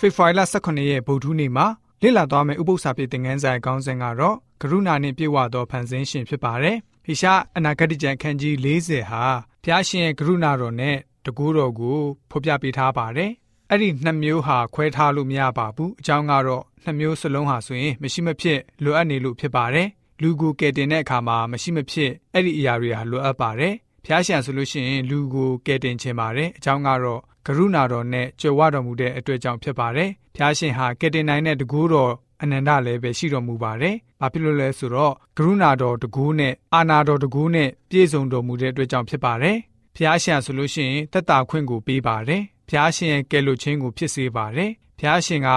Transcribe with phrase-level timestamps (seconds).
[0.00, 1.66] ဖေဖော်ဝါရီလ18ရက်ဗုဒ္ဓနေ့မှာ
[2.02, 9.24] လေ့လာသွားမယ့်ဥပုသ္စာပြေသင်ခန်းစာအကောင်းစဉ်ကတော့ကရုဏာနှင့်ပြည့်ဝသောဖန်ဆင်းရှင်ဖြစ်ပါတယ်။ဟိရှာအနာဂတိကျမ်းခန်းကြီး40ဟာ
[9.64, 11.98] ဖျားရှင်ရဲ့ကရုဏာတော်နဲ့တကူတော်ကို
[12.30, 13.30] ဖော်ပြပေးထားပါတယ်။
[13.70, 19.88] အဲ့ဒီနှစ်မျိုးဟာခွဲထားလို့မရပါဘူး။အကြောင်းကတော့နှစ်မျိုးစလုံးဟာဆိုရင်မရှိမဖြစ်လိုအပ်နေလို့ဖြစ်ပါတယ်။
[20.22, 23.74] လူကိုကယ်တင်တဲ့အခါမှာမရှိမဖြစ်အဲ့ဒီအရာတွေဟာလိုအပ်ပါတယ်။
[24.04, 32.12] ဖျားရှင်ဆိုလို့ရှိရင်လူကိုကယ်တင်ခြင်းပါတယ်။အကြောင်းကတော့ ကရုဏာတော်နဲ့ကြွယ်ဝတော်မူတဲ့အတွက်ကြောင့်ဖြစ်ပါတယ်။ဖျားရှင်ဟာကယ်တင်နိုင်တဲ့တကူတော်
[32.42, 39.56] အနန္တလည်းပဲရှိတော်မူပါတယ်။ဘာဖြစ်လို့လဲဆိုတော့ကရုဏာတော်တကူနဲ့အာနာတော်တကူနဲ့ပြည့်စုံတော်မူတဲ့အတွက်ကြောင့်ဖြစ်ပါတယ်။
[39.96, 45.48] ဖျားရှင်ဆိုလို့ရှိရင်တက်တာခွင့်ကိုပေးပါတယ်။ဖျားရှင်ရဲ့ကယ်လို့ခြင်းကိုဖြစ်စေပါတယ်။ဖျားရှင်က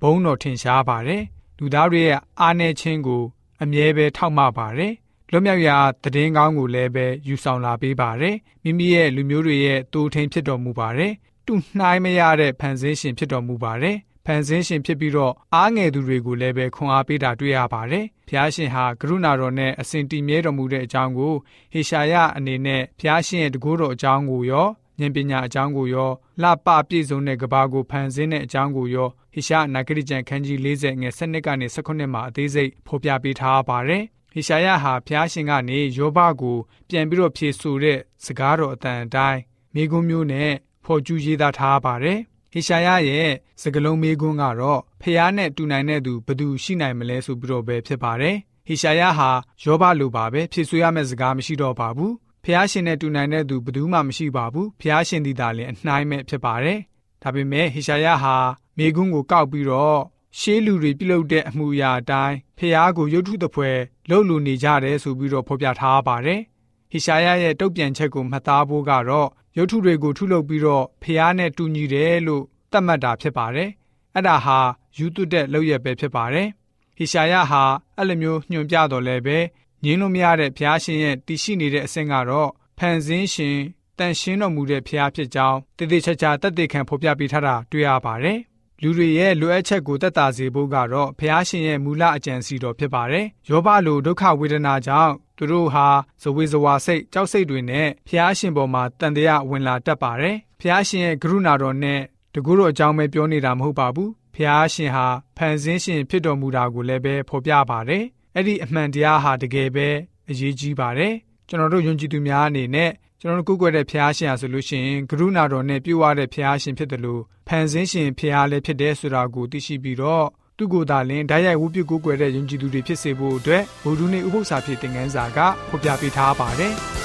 [0.00, 1.22] ဘုန်းတော်ထင်ရှားပါတယ်။
[1.58, 3.22] လူသားတွေရဲ့အားနည်းခြင်းကို
[3.62, 4.92] အမြဲပဲထောက်မပါတယ်။
[5.30, 5.76] လွတ်မြောက်ရာ
[6.14, 11.12] တည်င်းကောင်းကိုလည်းပဲယူဆောင်လာပေးပါတယ်။မိမိရဲ့လူမျိုးတွေရဲ့တိုးထင်းဖြစ်တော်မူပါတယ်။
[11.46, 13.96] တူနှိုင်းမရတဲ့ဖန်ဆင်းရှင်ဖြစ်တော်မူပါတယ်
[14.26, 21.34] ဖန်ဆင်းရှင်ဖြစ်ပြီးတော့အားငယ်သူတွေကိုလည်းပဲခွန်အားပေးတာတွေ့ရပါတယ်။ဖျားရှင်ဟာကရုဏာတော်နဲ့အစဉ်တည်မြဲတော်မူတဲ့အကြောင်းကို
[21.72, 24.68] ဟေရှာယအနေနဲ့ဖျားရှင်ရဲ့တကူတော်အကြောင်းကိုရော
[25.00, 26.10] ဉာဏ်ပညာအကြောင်းကိုရော
[26.42, 34.04] လှပပြည့်စုံတဲ့ကဘာကိုဖန်ဆင်းတဲ့အကြောင်းကိုရောဟေရှာနာဂရိကျန်ခန်းကြီး40ငယ်7ကနေ19မှာအသေးစိတ်ဖော်ပြပေးထားပါတယ်။
[34.38, 36.56] ဟေရှာယဟာဖျားရှင်ကနေယောဘကို
[36.88, 39.40] ပြန်ပြီးတော့ဖြေဆိုတဲ့စကားတော်အတန်အတိုင်း
[39.74, 40.52] မိဂုံးမျိုးနဲ့
[40.84, 42.18] ဖော်ကျူးရေးသားထားပါတယ်။
[42.52, 43.30] ဟေရှာယရဲ့
[43.62, 49.30] စကလုံးမေးခွန်းကတော့ဖျားနဲ့တူနိုင်တဲ့သူဘယ်သူရှိနိုင်မလဲဆိုပြီးတော့ပဲဖြစ်ပါတယ်။ဟေရှာယဟာ
[49.62, 52.12] ယောဘလိုပါပဲဖြည့်ဆွေးရမယ့်စကားမရှိတော့ပါဘူး။
[52.44, 56.78] ဖျားရှင်နဲ့တူနိုင်တဲ့သူဘယ်သူမှမရှိပါဘူး။ဖျားရှင်ဒီသာလင်အနှိုင်းမဲ့ဖြစ်ပါတယ်။
[57.22, 58.36] ဒါပေမဲ့ဟေရှာယဟာ
[58.78, 60.00] မေခွန်းကိုကောက်ပြီးတော့
[60.38, 63.70] ရှေးလူတွေပြုလုပ်တဲ့အမှုရာအတိုင်းဖျားကိုရုတ်ထုတပွဲ
[64.08, 66.40] လှုပ်လူနေကြတယ်ဆိုပြီးတော့ဖော်ပြထားပါတယ်။
[66.90, 73.70] ဟေရှာယရဲ့တုတ်ပြန်ချက်ကိုမှတ်သားဖို့ကတော့ရုပ်ထုတွေကိုထုလုပ်ပြီးတော့ဖျားနဲ့တူညီတယ်လို့သတ်မှတ်တာဖြစ်ပါတယ်။
[74.14, 74.58] အဲ့ဒါဟာ
[74.96, 76.48] ယူသွတဲ့လောက်ရပဲဖြစ်ပါတယ်။
[76.96, 77.62] ဟေရှာယဟာ
[77.96, 79.38] အဲ့လိုမျိုးညွှန်ပြတော်လဲပဲ
[79.84, 83.58] ငင်းလို့မရတဲ့ဖျားရှင်ရဲ့တည်ရှိနေတဲ့အဆင့်ကတော့ဖန်ဆင်းရှင်
[83.98, 88.38] တန်ရှင်းတော်မူတဲ့ဖျားဖြစ်ကြောင်းတည်တည်ချာချာတက်တဲ့ခံဖော်ပြပေးထားတာတွေ့ရပါတယ်။
[88.82, 95.86] လူတွေရဲ့လိုအပ်ချက်ကိုတက်တာစေဖို့ကတော့ဖျားရှင်ရဲ့မူလအကြံစီတော်ဖြစ်ပါတယ်။ယောဘလိုဒုက္ခဝေဒနာကြောင့်သူတို့ဟာ
[96.22, 102.00] ဇဝေဇဝါစိတ်ကြောက်စိတ်တွေနဲ့ဖျားရှင်ပေါ်မှာတန်တရားဝင်လာတတ်ပါတယ်။ဖျားရှင်ရဲ့ကရုဏာတော်နဲ့
[102.34, 105.06] တကူတော့အကြောင်းပဲပြောနေတာမဟုတ်ပါဘူး။ဖျားရှင်ဟာ
[105.36, 108.04] ဖန်ဆင်းရှင်ဖြစ်တော်မူတာကိုလည်းပဲဖော်ပြပါတယ်။
[108.34, 109.88] အဲ့ဒီအမှန်တရားဟာတကယ်ပဲ
[110.30, 111.14] အရေးကြီးပါတယ်။
[111.48, 120.26] ကျွန်တော်တို့ယုံကြည်သူများအနေနဲ့ ကျွန်တော်တို့ကိုးကွယ်တဲ့ဖျားရှင်ဟာဆိုလို့ရှိရင်ကရုဏာတော်နဲ့ပြုဝတဲ့ဖျားရှင်ဖြစ်တယ်လို့ဖန်ဆင်းရှင်ဖျားလည်းဖြစ်တယ်ဆိုတာကိုသိရှိပြီးတော့
[120.58, 125.38] သူကိုယ်သာလင်ဓာတ်ရိုက်ဝုပြုကိုးကွယ်တဲ့ယုံကြည်သူတွေဖြစ်စေဖို့အတွက်ဗုဒ္ဓနေ့ဥပုသ္စာဖြစ်တဲ့ငန်းစာက
[125.68, 126.74] ဖော်ပြပေးထားပါတယ်။